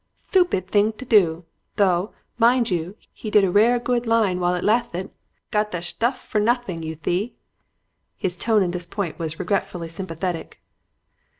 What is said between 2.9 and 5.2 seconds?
he did a rare good line while it lathted.